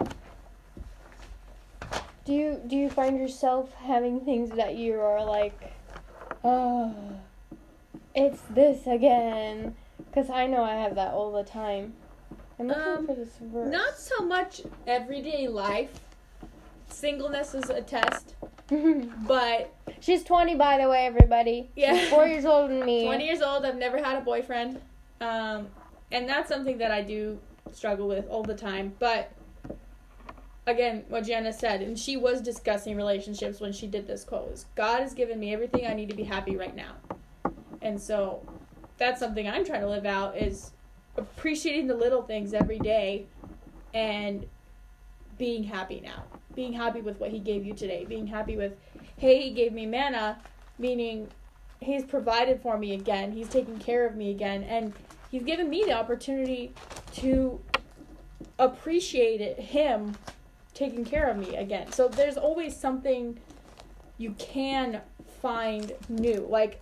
Do 2.25 2.33
you 2.33 2.61
do 2.65 2.75
you 2.77 2.89
find 2.89 3.17
yourself 3.19 3.73
having 3.75 4.21
things 4.21 4.49
that 4.51 4.75
you 4.75 4.99
are 4.99 5.23
like, 5.23 5.59
oh, 6.43 6.95
it's 8.15 8.41
this 8.49 8.87
again? 8.87 9.75
Because 9.97 10.29
I 10.29 10.47
know 10.47 10.63
I 10.63 10.75
have 10.75 10.95
that 10.95 11.13
all 11.13 11.31
the 11.31 11.43
time. 11.43 11.93
I'm 12.59 12.67
looking 12.67 12.83
Um, 12.83 13.07
for 13.07 13.15
this 13.15 13.37
verse. 13.41 13.71
Not 13.71 13.97
so 13.97 14.19
much 14.25 14.61
everyday 14.85 15.47
life. 15.47 15.99
Singleness 16.87 17.55
is 17.55 17.69
a 17.71 17.81
test, 17.81 18.35
but 19.27 19.73
She's 19.99 20.23
20, 20.23 20.55
by 20.55 20.77
the 20.79 20.89
way, 20.89 21.05
everybody. 21.05 21.69
Yeah. 21.75 21.97
She's 21.97 22.09
four 22.09 22.27
years 22.27 22.45
older 22.45 22.73
than 22.73 22.85
me. 22.85 23.05
20 23.05 23.25
years 23.25 23.41
old, 23.41 23.65
I've 23.65 23.77
never 23.77 23.97
had 23.97 24.17
a 24.17 24.21
boyfriend. 24.21 24.81
Um, 25.21 25.67
and 26.11 26.27
that's 26.27 26.49
something 26.49 26.77
that 26.79 26.91
I 26.91 27.01
do 27.01 27.39
struggle 27.71 28.07
with 28.07 28.27
all 28.27 28.43
the 28.43 28.53
time. 28.53 28.93
But 28.99 29.31
again, 30.67 31.05
what 31.07 31.23
Jana 31.25 31.53
said, 31.53 31.81
and 31.81 31.97
she 31.97 32.17
was 32.17 32.41
discussing 32.41 32.97
relationships 32.97 33.59
when 33.59 33.71
she 33.71 33.87
did 33.87 34.07
this 34.07 34.23
quote 34.23 34.51
was 34.51 34.65
God 34.75 34.99
has 34.99 35.13
given 35.13 35.39
me 35.39 35.53
everything 35.53 35.87
I 35.87 35.93
need 35.93 36.09
to 36.09 36.15
be 36.15 36.23
happy 36.23 36.55
right 36.57 36.75
now. 36.75 36.95
And 37.83 38.01
so 38.01 38.41
that's 38.97 39.19
something 39.19 39.47
I'm 39.47 39.65
trying 39.65 39.81
to 39.81 39.89
live 39.89 40.05
out 40.05 40.37
is 40.37 40.71
appreciating 41.17 41.87
the 41.87 41.95
little 41.95 42.23
things 42.23 42.53
every 42.53 42.79
day 42.79 43.25
and 43.93 44.45
being 45.37 45.63
happy 45.63 46.01
now. 46.03 46.23
Being 46.55 46.73
happy 46.73 47.01
with 47.01 47.19
what 47.19 47.31
he 47.31 47.39
gave 47.39 47.65
you 47.65 47.73
today. 47.73 48.05
Being 48.05 48.27
happy 48.27 48.55
with, 48.55 48.73
hey, 49.17 49.41
he 49.41 49.51
gave 49.51 49.73
me 49.73 49.85
manna, 49.85 50.39
meaning 50.79 51.27
he's 51.79 52.03
provided 52.03 52.61
for 52.61 52.77
me 52.77 52.93
again. 52.93 53.31
He's 53.31 53.49
taken 53.49 53.79
care 53.79 54.07
of 54.07 54.15
me 54.15 54.31
again. 54.31 54.63
And 54.63 54.93
he's 55.29 55.43
given 55.43 55.69
me 55.69 55.83
the 55.83 55.93
opportunity 55.93 56.73
to 57.15 57.59
appreciate 58.59 59.41
it, 59.41 59.59
him 59.59 60.15
taking 60.73 61.05
care 61.05 61.27
of 61.27 61.37
me 61.37 61.55
again. 61.55 61.91
So 61.91 62.07
there's 62.07 62.37
always 62.37 62.75
something 62.75 63.39
you 64.17 64.31
can 64.37 65.01
find 65.41 65.91
new. 66.07 66.47
Like 66.49 66.81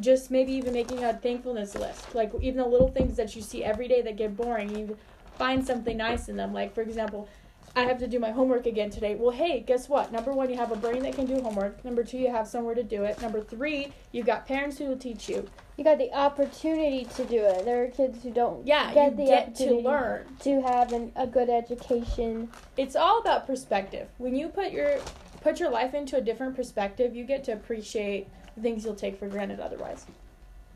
just 0.00 0.30
maybe 0.30 0.52
even 0.52 0.72
making 0.72 1.04
a 1.04 1.12
thankfulness 1.14 1.74
list. 1.74 2.14
Like 2.14 2.32
even 2.40 2.58
the 2.58 2.66
little 2.66 2.88
things 2.88 3.16
that 3.16 3.34
you 3.36 3.42
see 3.42 3.64
every 3.64 3.88
day 3.88 4.02
that 4.02 4.16
get 4.16 4.36
boring, 4.36 4.76
you 4.76 4.96
find 5.36 5.66
something 5.66 5.96
nice 5.96 6.28
in 6.28 6.36
them. 6.36 6.52
Like 6.52 6.74
for 6.74 6.82
example, 6.82 7.28
I 7.76 7.82
have 7.82 7.98
to 7.98 8.08
do 8.08 8.18
my 8.18 8.30
homework 8.30 8.66
again 8.66 8.90
today. 8.90 9.14
Well, 9.14 9.30
hey, 9.30 9.60
guess 9.60 9.88
what? 9.88 10.10
Number 10.10 10.32
one, 10.32 10.50
you 10.50 10.56
have 10.56 10.72
a 10.72 10.76
brain 10.76 11.02
that 11.02 11.14
can 11.14 11.26
do 11.26 11.40
homework. 11.40 11.84
Number 11.84 12.02
two, 12.02 12.18
you 12.18 12.30
have 12.30 12.48
somewhere 12.48 12.74
to 12.74 12.82
do 12.82 13.04
it. 13.04 13.20
Number 13.22 13.40
three, 13.40 13.92
you've 14.10 14.26
got 14.26 14.46
parents 14.46 14.78
who 14.78 14.86
will 14.86 14.96
teach 14.96 15.28
you. 15.28 15.46
You 15.76 15.84
got 15.84 15.98
the 15.98 16.12
opportunity 16.12 17.04
to 17.14 17.24
do 17.24 17.38
it. 17.44 17.64
There 17.64 17.84
are 17.84 17.88
kids 17.88 18.22
who 18.22 18.32
don't 18.32 18.66
Yeah, 18.66 18.92
get 18.92 19.16
the 19.16 19.26
get 19.26 19.54
to 19.56 19.74
learn. 19.76 20.26
to 20.40 20.60
have 20.62 20.92
an, 20.92 21.12
a 21.14 21.26
good 21.26 21.48
education. 21.50 22.50
It's 22.76 22.96
all 22.96 23.20
about 23.20 23.46
perspective. 23.46 24.08
When 24.18 24.34
you 24.34 24.48
put 24.48 24.72
your 24.72 24.98
put 25.40 25.60
your 25.60 25.70
life 25.70 25.94
into 25.94 26.16
a 26.16 26.20
different 26.20 26.56
perspective, 26.56 27.14
you 27.14 27.22
get 27.22 27.44
to 27.44 27.52
appreciate 27.52 28.26
things 28.58 28.84
you'll 28.84 28.94
take 28.94 29.18
for 29.18 29.28
granted 29.28 29.60
otherwise. 29.60 30.06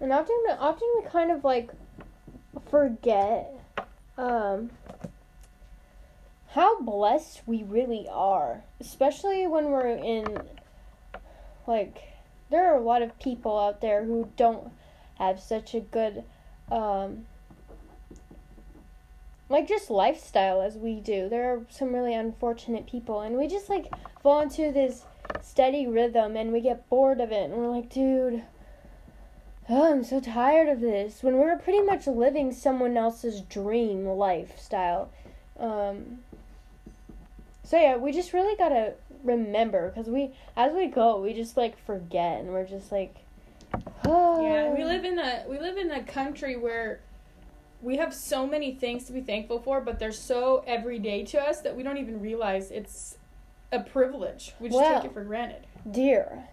And 0.01 0.12
often, 0.12 0.37
often 0.59 0.89
we 0.99 1.09
kind 1.09 1.31
of 1.31 1.45
like 1.45 1.71
forget 2.71 3.55
um, 4.19 4.71
how 6.51 6.81
blessed 6.81 7.43
we 7.47 7.62
really 7.62 8.07
are, 8.11 8.62
especially 8.81 9.47
when 9.47 9.67
we're 9.67 9.89
in 9.89 10.39
like 11.67 12.03
there 12.51 12.71
are 12.73 12.77
a 12.77 12.83
lot 12.83 13.03
of 13.03 13.19
people 13.19 13.59
out 13.59 13.81
there 13.81 14.05
who 14.05 14.29
don't 14.37 14.71
have 15.15 15.41
such 15.41 15.75
a 15.75 15.81
good 15.81 16.23
um, 16.71 17.27
like 19.49 19.69
just 19.69 19.91
lifestyle 19.91 20.62
as 20.62 20.77
we 20.77 20.97
do. 21.01 21.29
There 21.29 21.53
are 21.53 21.62
some 21.71 21.95
really 21.95 22.15
unfortunate 22.15 22.87
people, 22.87 23.21
and 23.21 23.37
we 23.37 23.47
just 23.49 23.69
like 23.69 23.87
fall 24.23 24.41
into 24.41 24.73
this 24.73 25.05
steady 25.42 25.87
rhythm, 25.87 26.37
and 26.37 26.52
we 26.52 26.61
get 26.61 26.88
bored 26.88 27.20
of 27.20 27.32
it, 27.32 27.50
and 27.50 27.54
we're 27.54 27.68
like, 27.68 27.90
dude. 27.90 28.42
Oh, 29.68 29.92
I'm 29.92 30.02
so 30.02 30.20
tired 30.20 30.68
of 30.68 30.80
this. 30.80 31.22
When 31.22 31.37
we're 31.37 31.56
pretty 31.56 31.82
much 31.82 32.06
living 32.06 32.52
someone 32.52 32.96
else's 32.96 33.40
dream 33.42 34.06
lifestyle. 34.06 35.11
Um, 35.58 36.18
so 37.62 37.80
yeah, 37.80 37.96
we 37.96 38.12
just 38.12 38.32
really 38.32 38.56
gotta 38.56 38.94
remember 39.22 39.90
because 39.90 40.08
we, 40.08 40.32
as 40.56 40.72
we 40.72 40.87
go, 40.87 41.20
we 41.20 41.32
just 41.32 41.56
like 41.56 41.78
forget, 41.87 42.40
and 42.40 42.50
we're 42.50 42.66
just 42.66 42.90
like, 42.90 43.14
oh. 44.04 44.42
Yeah, 44.42 44.75
we 44.75 44.84
live 44.84 45.04
in 45.04 45.18
a 45.18 45.44
we 45.49 45.58
live 45.58 45.76
in 45.76 45.90
a 45.90 46.02
country 46.02 46.56
where 46.56 47.00
we 47.80 47.96
have 47.96 48.12
so 48.14 48.46
many 48.46 48.75
things 48.75 49.04
to 49.04 49.12
be 49.12 49.20
thankful 49.20 49.61
for, 49.61 49.80
but 49.80 49.99
they're 49.99 50.12
so 50.12 50.64
everyday 50.66 51.25
to 51.26 51.40
us 51.40 51.61
that 51.62 51.76
we 51.76 51.82
don't 51.82 51.99
even 51.99 52.20
realize 52.20 52.70
it's 52.70 53.16
a 53.73 53.81
privilege. 53.81 54.55
We 54.61 54.69
just 54.69 54.81
Well- 54.81 55.00
take 55.00 55.11
it 55.11 55.14
for 55.14 55.25
granted. 55.25 55.67
Dear, 55.91 56.49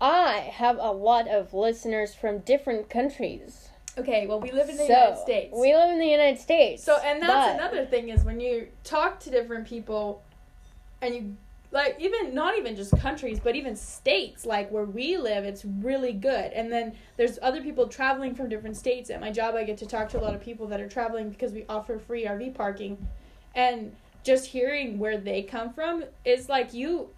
I 0.00 0.50
have 0.52 0.78
a 0.78 0.92
lot 0.92 1.28
of 1.28 1.52
listeners 1.52 2.14
from 2.14 2.38
different 2.38 2.88
countries. 2.88 3.70
Okay, 3.98 4.26
well 4.26 4.40
we 4.40 4.50
live 4.50 4.68
in 4.68 4.76
the 4.76 4.86
so, 4.86 4.92
United 4.92 5.18
States. 5.18 5.56
We 5.58 5.74
live 5.74 5.90
in 5.90 5.98
the 5.98 6.06
United 6.06 6.38
States. 6.38 6.84
So, 6.84 6.98
and 7.02 7.20
that's 7.22 7.54
another 7.54 7.86
thing 7.86 8.10
is 8.10 8.24
when 8.24 8.40
you 8.40 8.68
talk 8.84 9.20
to 9.20 9.30
different 9.30 9.66
people 9.66 10.22
and 11.00 11.14
you 11.14 11.36
like 11.72 11.96
even 11.98 12.34
not 12.34 12.56
even 12.56 12.76
just 12.76 12.96
countries, 12.98 13.40
but 13.40 13.56
even 13.56 13.74
states 13.74 14.46
like 14.46 14.70
where 14.70 14.84
we 14.84 15.16
live, 15.16 15.44
it's 15.44 15.64
really 15.64 16.12
good. 16.12 16.52
And 16.52 16.70
then 16.70 16.94
there's 17.16 17.38
other 17.42 17.62
people 17.62 17.88
traveling 17.88 18.34
from 18.34 18.48
different 18.48 18.76
states. 18.76 19.10
At 19.10 19.20
my 19.20 19.30
job, 19.30 19.54
I 19.54 19.64
get 19.64 19.78
to 19.78 19.86
talk 19.86 20.08
to 20.10 20.20
a 20.20 20.22
lot 20.22 20.34
of 20.34 20.40
people 20.40 20.66
that 20.68 20.80
are 20.80 20.88
traveling 20.88 21.30
because 21.30 21.52
we 21.52 21.64
offer 21.68 21.98
free 21.98 22.24
RV 22.24 22.54
parking. 22.54 23.06
And 23.54 23.96
just 24.26 24.46
hearing 24.46 24.98
where 24.98 25.18
they 25.18 25.42
come 25.42 25.72
from 25.72 26.04
is 26.24 26.48
like 26.48 26.74
you 26.74 27.10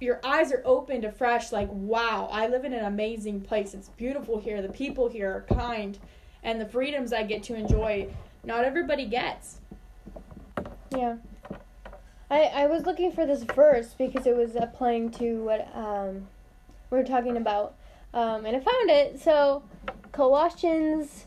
your 0.00 0.20
eyes 0.24 0.52
are 0.52 0.62
opened 0.64 1.02
to 1.02 1.12
fresh 1.12 1.52
like 1.52 1.68
wow 1.70 2.28
i 2.32 2.46
live 2.46 2.64
in 2.64 2.72
an 2.72 2.84
amazing 2.84 3.40
place 3.40 3.74
it's 3.74 3.90
beautiful 3.90 4.40
here 4.40 4.62
the 4.62 4.68
people 4.68 5.08
here 5.08 5.30
are 5.30 5.54
kind 5.54 5.98
and 6.42 6.60
the 6.60 6.66
freedoms 6.66 7.12
i 7.12 7.22
get 7.22 7.42
to 7.42 7.54
enjoy 7.54 8.08
not 8.44 8.64
everybody 8.64 9.04
gets 9.04 9.58
Yeah. 10.96 11.16
I, 12.30 12.42
I 12.44 12.66
was 12.66 12.84
looking 12.84 13.12
for 13.12 13.26
this 13.26 13.42
verse 13.42 13.94
because 13.96 14.26
it 14.26 14.36
was 14.36 14.54
applying 14.56 15.10
to 15.12 15.44
what 15.44 15.68
um, 15.74 16.26
we 16.90 16.98
were 16.98 17.04
talking 17.04 17.36
about. 17.36 17.74
Um, 18.12 18.44
and 18.44 18.56
I 18.56 18.60
found 18.60 18.90
it. 18.90 19.20
So, 19.20 19.62
Colossians 20.12 21.26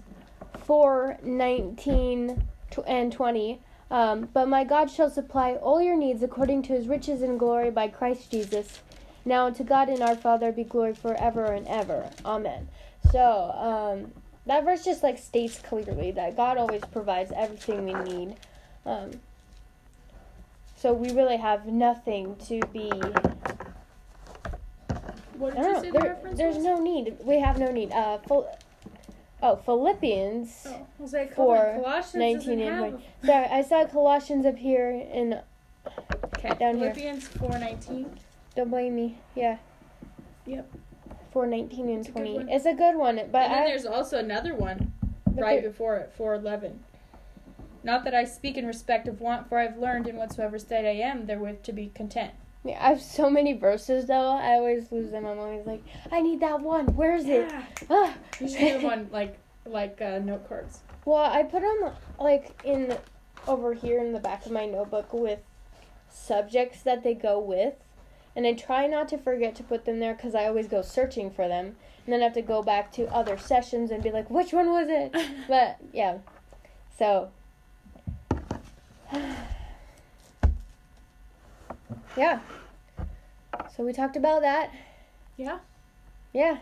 4 0.66 1.20
19 1.24 2.44
and 2.88 3.12
20. 3.12 3.62
Um, 3.92 4.30
but 4.34 4.48
my 4.48 4.64
God 4.64 4.90
shall 4.90 5.10
supply 5.10 5.56
all 5.56 5.82
your 5.82 5.98
needs 5.98 6.24
according 6.24 6.64
to 6.64 6.74
his 6.74 6.88
riches 6.88 7.22
and 7.22 7.38
glory 7.38 7.70
by 7.70 7.90
Christ 7.90 8.32
Jesus. 8.32 8.80
Now 9.26 9.50
to 9.50 9.64
God 9.64 9.90
and 9.90 10.02
our 10.02 10.16
Father 10.16 10.52
be 10.54 10.64
glory 10.64 10.96
forever 10.96 11.46
and 11.46 11.68
ever. 11.68 12.10
Amen. 12.26 12.70
So, 13.12 13.52
um, 13.54 14.14
that 14.46 14.64
verse 14.64 14.86
just 14.86 15.04
like 15.04 15.18
states 15.20 15.60
clearly 15.60 16.12
that 16.12 16.38
God 16.38 16.58
always 16.58 16.82
provides 16.92 17.32
everything 17.36 17.86
we 17.86 17.94
need. 17.94 18.36
Um, 18.86 19.12
so 20.78 20.94
we 20.94 21.12
really 21.12 21.38
have 21.38 21.68
nothing 21.68 22.38
to 22.48 22.60
be. 22.74 22.90
what 25.34 25.54
did 25.54 25.64
you 25.64 25.74
know. 25.74 25.82
say 25.82 25.92
the 25.92 26.00
reference 26.00 26.38
there's 26.38 26.56
was? 26.56 26.64
no 26.64 26.82
need. 26.82 27.18
We 27.24 27.40
have 27.40 27.60
no 27.60 27.72
need. 27.72 27.92
Uh, 27.92 28.18
Phil, 28.20 28.48
oh, 29.42 29.56
Philippians 29.58 30.68
oh, 30.68 30.88
was 31.00 31.14
oh, 31.14 31.28
for 31.36 31.80
Colossians 31.82 32.46
19 32.46 32.62
and 32.62 32.78
20. 32.92 33.06
Sorry, 33.26 33.46
I 33.46 33.62
saw 33.62 33.86
Colossians 33.86 34.46
up 34.46 34.58
here, 34.58 35.08
and 35.12 35.42
okay 36.26 36.56
down 36.60 36.78
here. 36.78 36.94
philippians 36.94 37.28
4.19 37.30 38.06
don't 38.56 38.70
blame 38.70 38.96
me. 38.96 39.18
Yeah. 39.36 39.58
Yep. 40.46 40.70
For 41.32 41.48
19 41.48 41.90
and 41.90 42.00
It's 42.00 42.10
20. 42.10 42.34
one. 42.34 42.50
It's 42.50 42.66
a 42.66 42.74
good 42.74 42.98
one, 42.98 43.16
but 43.32 43.44
and 43.44 43.54
then 43.54 43.64
I, 43.64 43.68
there's 43.68 43.86
also 43.86 44.18
another 44.18 44.54
one 44.54 44.92
right 45.34 45.64
before 45.64 45.98
it 45.98 46.14
4.11 46.18 46.78
not 47.84 48.04
that 48.04 48.14
i 48.14 48.24
speak 48.24 48.58
in 48.58 48.66
respect 48.66 49.08
of 49.08 49.22
want 49.22 49.48
for 49.48 49.58
i've 49.58 49.78
learned 49.78 50.08
in 50.08 50.16
whatsoever 50.16 50.60
state 50.60 50.86
i 50.86 50.94
am 50.94 51.26
therewith 51.26 51.64
to 51.64 51.74
be 51.74 51.88
content 51.94 52.34
yeah, 52.64 52.78
I 52.80 52.90
have 52.90 53.02
so 53.02 53.30
many 53.30 53.54
verses 53.54 54.06
though. 54.06 54.30
I 54.32 54.54
always 54.54 54.92
lose 54.92 55.12
them. 55.12 55.26
I'm 55.26 55.40
always 55.40 55.66
like, 55.66 55.84
I 56.12 56.22
need 56.22 56.42
that 56.42 56.62
one. 56.62 56.96
Where 56.96 57.16
is 57.16 57.28
it? 57.28 57.52
Ah. 57.90 58.14
you 58.40 58.48
should 58.48 58.82
do 58.82 58.86
one 58.86 59.10
like 59.12 59.38
like 59.66 60.02
uh, 60.02 60.20
note 60.20 60.48
cards 60.48 60.80
Well, 61.06 61.24
I 61.24 61.44
put 61.44 61.62
them 61.62 61.92
like 62.20 62.52
in 62.64 62.98
over 63.48 63.74
here 63.74 64.00
in 64.00 64.14
the 64.14 64.20
back 64.20 64.46
of 64.46 64.52
my 64.52 64.66
notebook 64.66 65.12
with 65.14 65.40
subjects 66.10 66.82
that 66.84 67.04
they 67.04 67.14
go 67.14 67.40
with, 67.40 67.74
and 68.36 68.46
I 68.46 68.54
try 68.54 68.86
not 68.86 69.08
to 69.10 69.18
forget 69.18 69.56
to 69.56 69.64
put 69.64 69.86
them 69.86 70.00
there 70.00 70.14
because 70.14 70.36
I 70.36 70.46
always 70.46 70.68
go 70.68 70.82
searching 70.82 71.32
for 71.32 71.48
them, 71.48 71.76
and 72.06 72.14
then 72.14 72.22
I 72.22 72.26
have 72.26 72.34
to 72.34 72.42
go 72.42 72.62
back 72.62 72.92
to 72.94 73.08
other 73.08 73.38
sessions 73.38 73.90
and 73.90 74.04
be 74.04 74.12
like, 74.12 74.30
which 74.30 74.54
one 74.54 74.70
was 74.70 74.88
it? 74.90 75.16
but 75.48 75.78
yeah, 75.92 76.20
so 76.98 77.32
yeah. 82.18 82.40
So 83.76 83.84
we 83.84 83.94
talked 83.94 84.16
about 84.16 84.42
that. 84.42 84.72
Yeah. 85.38 85.60
Yeah. 86.34 86.58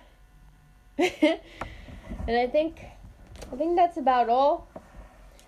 and 0.97 1.39
I 2.27 2.47
think 2.47 2.85
I 3.51 3.55
think 3.55 3.75
that's 3.75 3.97
about 3.97 4.29
all. 4.29 4.67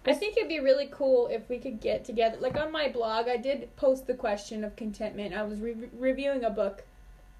I 0.06 0.14
think 0.14 0.36
it'd 0.36 0.50
be 0.50 0.60
really 0.60 0.90
cool 0.92 1.28
if 1.28 1.48
we 1.48 1.60
could 1.60 1.80
get 1.80 2.06
together. 2.06 2.38
Like 2.40 2.58
on 2.58 2.72
my 2.72 2.88
blog, 2.88 3.28
I 3.28 3.38
did 3.38 3.76
post 3.76 4.08
the 4.08 4.16
question 4.16 4.64
of 4.64 4.76
contentment. 4.76 5.36
I 5.36 5.44
was 5.44 5.60
re- 5.60 5.90
reviewing 5.98 6.44
a 6.44 6.50
book. 6.50 6.84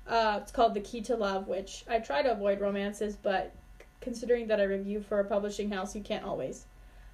Uh, 0.08 0.40
it's 0.42 0.52
called 0.52 0.76
The 0.76 0.82
Key 0.82 1.02
to 1.02 1.16
Love, 1.16 1.48
which 1.48 1.84
I 1.90 2.00
try 2.00 2.22
to 2.22 2.32
avoid 2.32 2.60
romances, 2.60 3.16
but 3.16 3.54
considering 4.00 4.48
that 4.48 4.60
I 4.60 4.64
review 4.64 5.02
for 5.02 5.20
a 5.20 5.26
publishing 5.26 5.72
house, 5.72 5.96
you 5.96 6.02
can't 6.02 6.24
always. 6.24 6.66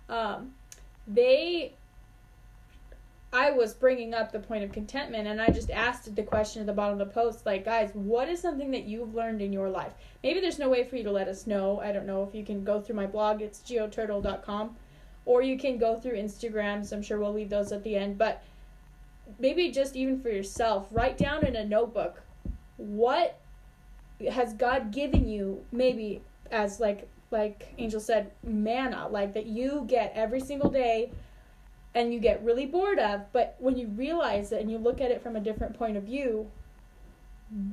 Um, 0.09 0.53
they 1.07 1.73
I 3.34 3.51
was 3.51 3.74
bringing 3.74 4.13
up 4.13 4.31
the 4.31 4.39
point 4.39 4.63
of 4.63 4.72
contentment 4.72 5.27
and 5.27 5.41
I 5.41 5.48
just 5.48 5.69
asked 5.69 6.15
the 6.15 6.24
question 6.24 6.62
at 6.62 6.65
the 6.65 6.74
bottom 6.74 7.00
of 7.00 7.07
the 7.07 7.13
post 7.13 7.46
like 7.46 7.65
guys 7.65 7.91
what 7.93 8.29
is 8.29 8.39
something 8.39 8.72
that 8.72 8.86
you've 8.86 9.15
learned 9.15 9.41
in 9.41 9.51
your 9.51 9.69
life? 9.69 9.93
Maybe 10.24 10.39
there's 10.39 10.60
no 10.60 10.69
way 10.69 10.84
for 10.86 10.96
you 10.96 11.03
to 11.03 11.12
let 11.12 11.27
us 11.27 11.46
know. 11.46 11.81
I 11.81 11.91
don't 11.91 12.05
know 12.05 12.24
if 12.24 12.34
you 12.34 12.46
can 12.46 12.63
go 12.63 12.79
through 12.79 12.96
my 12.96 13.05
blog. 13.05 13.41
It's 13.41 13.60
geoturtle.com 13.60 14.75
or 15.25 15.41
you 15.41 15.57
can 15.57 15.77
go 15.77 16.00
through 16.00 16.13
Instagrams 16.13 16.93
I'm 16.93 17.03
sure 17.03 17.19
we'll 17.19 17.34
leave 17.34 17.50
those 17.50 17.72
at 17.72 17.84
the 17.84 17.98
end. 17.98 18.17
But 18.17 18.43
maybe 19.39 19.72
just 19.72 19.96
even 19.96 20.22
for 20.22 20.29
yourself 20.29 20.88
write 20.91 21.17
down 21.17 21.46
in 21.46 21.55
a 21.55 21.65
notebook 21.65 22.22
what 22.77 23.39
has 24.31 24.53
God 24.53 24.91
given 24.91 25.27
you 25.27 25.63
maybe 25.72 26.22
as 26.50 26.79
like 26.79 27.07
like 27.29 27.74
Angel 27.77 28.00
said 28.00 28.31
manna 28.41 29.10
like 29.10 29.34
that 29.34 29.46
you 29.46 29.84
get 29.88 30.13
every 30.15 30.39
single 30.39 30.69
day 30.69 31.12
and 31.97 32.13
you 32.13 32.19
get 32.19 32.43
really 32.43 32.67
bored 32.67 32.99
of, 32.99 33.21
but 33.33 33.55
when 33.57 33.75
you 33.75 33.87
realize 33.87 34.51
it 34.51 34.61
and 34.61 34.69
you 34.69 34.77
look 34.77 35.01
at 35.01 35.09
it 35.09 35.23
from 35.23 35.35
a 35.35 35.39
different 35.39 35.75
point 35.75 35.97
of 35.97 36.03
view, 36.03 36.47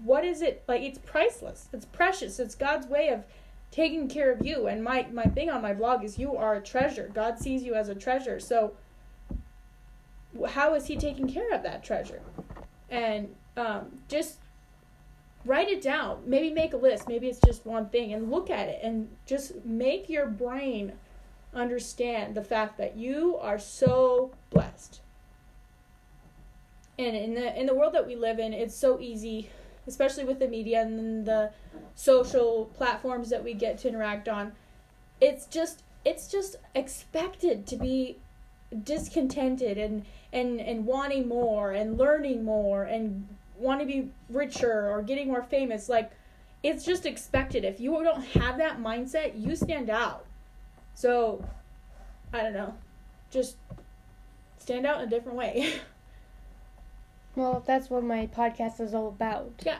what 0.03 0.25
is 0.25 0.41
it 0.41 0.65
like 0.67 0.81
it's 0.81 0.99
priceless. 0.99 1.69
It's 1.75 1.85
precious. 1.85 2.39
It's 2.39 2.55
God's 2.55 2.87
way 2.87 3.09
of 3.11 3.25
taking 3.71 4.09
care 4.09 4.33
of 4.33 4.45
you. 4.45 4.67
And 4.67 4.83
my 4.83 5.07
my 5.13 5.25
thing 5.25 5.51
on 5.51 5.61
my 5.61 5.75
blog 5.75 6.05
is 6.05 6.19
you 6.19 6.37
are 6.37 6.55
a 6.55 6.63
treasure. 6.63 7.11
God 7.13 7.39
sees 7.39 7.65
you 7.65 7.75
as 7.75 7.91
a 7.91 7.95
treasure. 7.95 8.41
So 8.41 8.73
how 10.49 10.75
is 10.75 10.87
he 10.87 10.97
taking 10.97 11.29
care 11.29 11.53
of 11.53 11.63
that 11.63 11.85
treasure? 11.85 12.23
And 12.89 13.35
um, 13.59 13.99
just 14.09 14.39
write 15.45 15.69
it 15.69 15.83
down. 15.83 16.23
Maybe 16.25 16.51
make 16.51 16.73
a 16.73 16.79
list. 16.79 17.09
Maybe 17.09 17.29
it's 17.29 17.41
just 17.45 17.67
one 17.67 17.91
thing 17.91 18.15
and 18.15 18.31
look 18.31 18.49
at 18.49 18.69
it 18.69 18.81
and 18.83 19.11
just 19.27 19.67
make 19.67 20.09
your 20.09 20.27
brain 20.27 20.95
understand 21.55 22.35
the 22.35 22.43
fact 22.43 22.79
that 22.79 22.97
you 22.97 23.37
are 23.39 23.59
so 23.59 24.33
blessed. 24.51 25.01
And 26.99 27.17
in 27.17 27.35
the 27.35 27.59
in 27.59 27.67
the 27.67 27.75
world 27.75 27.95
that 27.95 28.07
we 28.07 28.17
live 28.17 28.39
in, 28.39 28.53
it's 28.53 28.75
so 28.75 29.01
easy, 29.01 29.51
especially 29.87 30.25
with 30.25 30.39
the 30.39 30.49
media 30.49 30.83
and 30.83 31.27
the 31.27 31.51
social 31.95 32.71
platforms 32.77 33.31
that 33.31 33.43
we 33.43 33.55
get 33.55 33.79
to 33.79 33.89
interact 33.89 34.29
on. 34.29 34.53
It's 35.21 35.47
just 35.47 35.83
it's 36.05 36.29
just 36.29 36.57
expected 36.75 37.67
to 37.67 37.77
be 37.77 38.19
discontented 38.83 39.79
and 39.79 40.05
and 40.33 40.61
and 40.61 40.87
wanting 40.87 41.29
more 41.29 41.73
and 41.73 41.97
learning 41.97 42.45
more 42.45 42.85
and 42.85 43.29
want 43.57 43.81
to 43.81 43.87
be 43.87 44.11
richer 44.29 44.91
or 44.91 45.01
getting 45.01 45.29
more 45.29 45.43
famous 45.43 45.89
like 45.89 46.11
it's 46.65 46.85
just 46.85 47.07
expected 47.07 47.65
if 47.65 47.79
you 47.79 47.93
don't 48.03 48.25
have 48.25 48.59
that 48.59 48.81
mindset 48.81 49.41
you 49.41 49.55
stand 49.55 49.89
out 49.89 50.27
so, 50.95 51.45
I 52.33 52.43
don't 52.43 52.55
know. 52.55 52.75
Just 53.31 53.57
stand 54.59 54.87
out 54.87 55.01
in 55.01 55.09
a 55.09 55.11
different 55.11 55.37
way. 55.37 55.75
well, 57.37 57.63
that's 57.67 57.91
what 57.91 58.05
my 58.05 58.27
podcast 58.27 58.81
is 58.81 58.95
all 58.95 59.09
about. 59.09 59.53
Yeah. 59.65 59.79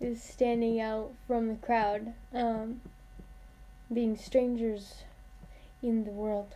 Is 0.00 0.22
standing 0.22 0.80
out 0.80 1.12
from 1.26 1.48
the 1.48 1.54
crowd. 1.54 2.12
Um, 2.32 2.80
being 3.92 4.16
strangers 4.16 5.04
in 5.82 6.04
the 6.04 6.10
world. 6.10 6.54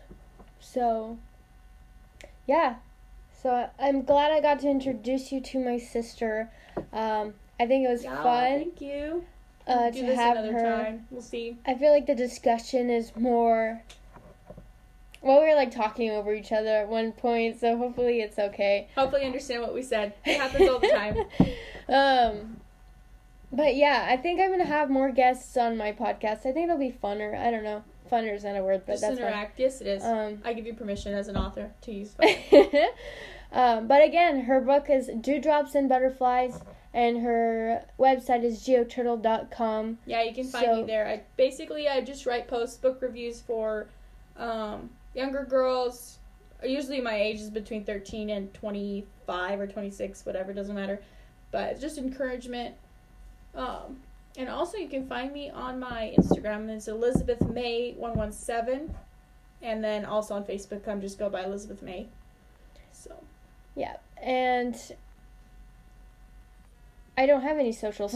So, 0.61 1.18
yeah. 2.46 2.77
So 3.42 3.70
I'm 3.79 4.03
glad 4.03 4.33
I 4.33 4.40
got 4.40 4.61
to 4.61 4.68
introduce 4.68 5.31
you 5.31 5.40
to 5.40 5.64
my 5.64 5.79
sister. 5.79 6.51
Um, 6.92 7.35
I 7.61 7.66
think 7.66 7.87
it 7.87 7.90
was 7.90 8.05
yeah, 8.05 8.22
fun. 8.22 8.59
Thank 8.59 8.81
you 8.81 9.24
uh, 9.68 9.90
to 9.90 10.14
have 10.16 10.37
her. 10.38 10.83
Time. 10.85 11.07
We'll 11.11 11.22
see. 11.22 11.57
I 11.66 11.74
feel 11.74 11.92
like 11.92 12.07
the 12.07 12.14
discussion 12.14 12.90
is 12.90 13.14
more. 13.16 13.83
Well, 15.20 15.40
we 15.40 15.48
were 15.48 15.54
like 15.54 15.72
talking 15.72 16.11
over 16.11 16.33
each 16.33 16.52
other 16.52 16.70
at 16.70 16.88
one 16.88 17.12
point, 17.12 17.61
so 17.61 17.76
hopefully 17.76 18.20
it's 18.20 18.38
okay. 18.38 18.88
Hopefully, 18.96 19.24
understand 19.24 19.62
what 19.62 19.74
we 19.74 19.83
said. 19.83 20.14
It 20.24 20.38
happens 20.38 20.68
all 20.68 20.78
the 20.78 20.88
time. 20.88 21.18
um, 21.88 22.61
but 23.52 23.74
yeah, 23.76 24.07
I 24.09 24.16
think 24.16 24.40
I'm 24.40 24.50
gonna 24.50 24.64
have 24.64 24.90
more 24.90 25.11
guests 25.11 25.57
on 25.57 25.76
my 25.76 25.92
podcast. 25.92 26.46
I 26.46 26.52
think 26.52 26.64
it'll 26.64 26.78
be 26.78 26.96
funner. 27.02 27.37
I 27.38 27.50
don't 27.50 27.64
know. 27.64 27.83
Funner 28.11 28.35
is 28.35 28.44
not 28.44 28.57
a 28.57 28.62
word, 28.62 28.83
but 28.87 28.92
Just 28.92 29.02
that's 29.02 29.18
interact. 29.18 29.57
Fun. 29.57 29.64
Yes, 29.64 29.81
it 29.81 29.87
is. 29.87 30.04
Um, 30.04 30.40
I 30.44 30.54
give 30.54 30.66
you 30.66 30.74
permission 30.74 31.12
as 31.12 31.28
an 31.28 31.37
author 31.37 31.70
to 31.83 31.92
use. 31.92 32.14
um, 33.52 33.87
but 33.87 34.02
again, 34.02 34.42
her 34.42 34.61
book 34.61 34.88
is 34.88 35.11
Dewdrops 35.20 35.74
and 35.74 35.88
Butterflies 35.88 36.61
and 36.98 37.22
her 37.22 37.84
website 37.96 38.42
is 38.42 38.66
geoturtle.com. 38.66 39.98
Yeah, 40.04 40.24
you 40.24 40.34
can 40.34 40.48
find 40.48 40.64
so, 40.64 40.76
me 40.78 40.82
there. 40.82 41.06
I 41.06 41.22
basically 41.37 41.88
I 41.88 42.00
just 42.00 42.26
write 42.26 42.48
post 42.48 42.82
book 42.82 43.00
reviews 43.00 43.40
for 43.40 43.87
um, 44.37 44.90
younger 45.14 45.44
girls. 45.44 46.18
Usually 46.61 47.00
my 47.00 47.14
age 47.14 47.38
is 47.38 47.50
between 47.50 47.84
13 47.84 48.30
and 48.30 48.52
25 48.52 49.61
or 49.61 49.68
26, 49.68 50.26
whatever, 50.26 50.52
doesn't 50.52 50.74
matter. 50.74 51.00
But 51.52 51.70
it's 51.70 51.80
just 51.80 51.98
encouragement. 51.98 52.74
Um, 53.54 53.98
and 54.37 54.48
also 54.48 54.76
you 54.76 54.88
can 54.88 55.06
find 55.06 55.32
me 55.32 55.50
on 55.50 55.78
my 55.78 56.12
Instagram. 56.18 56.68
It's 56.68 56.88
Elizabeth 56.88 57.48
May 57.48 57.92
117. 57.92 58.92
And 59.62 59.84
then 59.84 60.04
also 60.04 60.34
on 60.34 60.42
Facebook, 60.42 60.88
I'm 60.88 61.00
just 61.00 61.16
go 61.16 61.30
by 61.30 61.44
Elizabeth 61.44 61.80
May. 61.80 62.08
So. 62.90 63.14
Yeah. 63.76 63.98
And 64.20 64.74
I 67.18 67.26
don't 67.26 67.42
have 67.42 67.59
any 67.59 67.72
socials. 67.72 68.14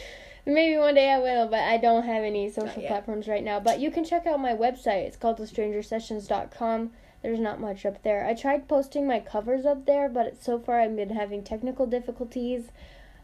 Maybe 0.46 0.76
one 0.76 0.96
day 0.96 1.08
I 1.08 1.20
will, 1.20 1.46
but 1.46 1.60
I 1.60 1.76
don't 1.76 2.02
have 2.02 2.24
any 2.24 2.50
social 2.50 2.82
platforms 2.82 3.28
right 3.28 3.44
now. 3.44 3.60
But 3.60 3.78
you 3.78 3.92
can 3.92 4.04
check 4.04 4.26
out 4.26 4.40
my 4.40 4.54
website. 4.54 5.06
It's 5.06 5.16
called 5.16 5.38
thestrangersessions.com. 5.38 6.90
There's 7.22 7.38
not 7.38 7.60
much 7.60 7.86
up 7.86 8.02
there. 8.02 8.26
I 8.26 8.34
tried 8.34 8.66
posting 8.66 9.06
my 9.06 9.20
covers 9.20 9.64
up 9.64 9.86
there, 9.86 10.08
but 10.08 10.42
so 10.42 10.58
far 10.58 10.80
I've 10.80 10.96
been 10.96 11.10
having 11.10 11.44
technical 11.44 11.86
difficulties. 11.86 12.72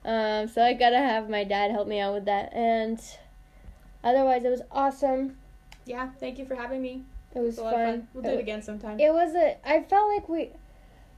Um, 0.05 0.47
so 0.47 0.63
I 0.63 0.75
gotta 0.75 0.99
have 0.99 1.29
my 1.29 1.43
dad 1.43 1.73
help 1.73 1.89
me 1.89 1.99
out 1.99 2.15
with 2.15 2.27
that. 2.27 2.53
And 2.53 3.01
otherwise, 4.05 4.45
it 4.45 4.51
was 4.51 4.63
awesome. 4.71 5.39
Yeah, 5.87 6.11
thank 6.21 6.39
you 6.39 6.45
for 6.45 6.55
having 6.55 6.81
me. 6.81 7.03
It 7.35 7.41
was, 7.41 7.59
it 7.59 7.65
was 7.65 7.73
fun. 7.73 7.85
fun. 7.85 8.09
We'll 8.15 8.23
do 8.23 8.31
it 8.31 8.41
again 8.41 8.63
sometime. 8.63 9.01
It 9.01 9.13
was 9.13 9.35
a. 9.35 9.57
I 9.69 9.83
felt 9.83 10.09
like 10.09 10.29
we. 10.29 10.51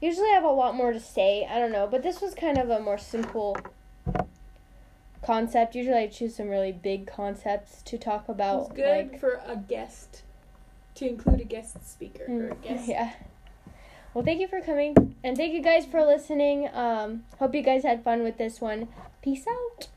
Usually 0.01 0.29
I 0.29 0.33
have 0.33 0.45
a 0.45 0.49
lot 0.49 0.73
more 0.73 0.93
to 0.93 0.99
say. 0.99 1.45
I 1.47 1.59
don't 1.59 1.71
know, 1.71 1.85
but 1.85 2.01
this 2.01 2.21
was 2.21 2.33
kind 2.33 2.57
of 2.57 2.71
a 2.71 2.79
more 2.79 2.97
simple 2.97 3.55
concept. 5.21 5.75
Usually, 5.75 5.97
I 5.97 6.07
choose 6.07 6.35
some 6.35 6.49
really 6.49 6.71
big 6.71 7.07
concepts 7.07 7.81
to 7.83 7.97
talk 7.97 8.29
about. 8.29 8.67
It's 8.67 8.73
good 8.73 9.11
like, 9.11 9.19
for 9.19 9.41
a 9.45 9.55
guest 9.55 10.23
to 10.95 11.07
include 11.07 11.41
a 11.41 11.45
guest 11.45 11.77
speaker 11.89 12.25
mm, 12.29 12.41
or 12.41 12.47
a 12.49 12.55
mm, 12.55 12.61
guest. 12.61 12.87
Yeah. 12.87 13.13
Well, 14.13 14.25
thank 14.25 14.39
you 14.41 14.47
for 14.47 14.59
coming, 14.61 15.15
and 15.23 15.37
thank 15.37 15.53
you 15.53 15.61
guys 15.61 15.85
for 15.85 16.03
listening. 16.03 16.67
Um, 16.73 17.25
hope 17.37 17.53
you 17.53 17.61
guys 17.61 17.83
had 17.83 18.03
fun 18.03 18.23
with 18.23 18.37
this 18.37 18.59
one. 18.59 18.87
Peace 19.21 19.45
out. 19.47 19.87